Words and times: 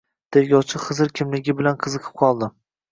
Tergovchi 0.37 0.81
Xizr 0.85 1.13
kimligi 1.21 1.57
bilan 1.61 1.81
qiziqib 1.87 2.21
qoldi 2.25 2.53